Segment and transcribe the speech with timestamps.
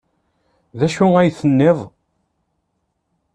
[0.79, 1.79] D acu ay d-tenniḍ?